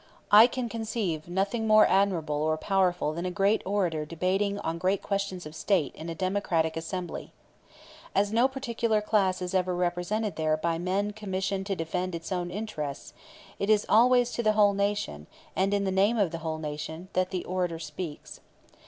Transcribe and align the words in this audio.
I 0.31 0.47
can 0.47 0.67
conceive 0.67 1.27
nothing 1.27 1.67
more 1.67 1.85
admirable 1.85 2.37
or 2.37 2.53
more 2.53 2.57
powerful 2.57 3.13
than 3.13 3.23
a 3.27 3.29
great 3.29 3.61
orator 3.67 4.03
debating 4.03 4.57
on 4.61 4.79
great 4.79 5.03
questions 5.03 5.45
of 5.45 5.53
state 5.53 5.93
in 5.93 6.09
a 6.09 6.15
democratic 6.15 6.75
assembly. 6.75 7.33
As 8.15 8.33
no 8.33 8.47
particular 8.47 8.99
class 8.99 9.43
is 9.43 9.53
ever 9.53 9.75
represented 9.75 10.37
there 10.37 10.57
by 10.57 10.79
men 10.79 11.11
commissioned 11.13 11.67
to 11.67 11.75
defend 11.75 12.15
its 12.15 12.31
own 12.31 12.49
interests, 12.49 13.13
it 13.59 13.69
is 13.69 13.85
always 13.87 14.31
to 14.31 14.41
the 14.41 14.53
whole 14.53 14.73
nation, 14.73 15.27
and 15.55 15.71
in 15.71 15.83
the 15.83 15.91
name 15.91 16.17
of 16.17 16.31
the 16.31 16.39
whole 16.39 16.57
nation, 16.57 17.09
that 17.13 17.29
the 17.29 17.45
orator 17.45 17.77
speaks. 17.77 18.39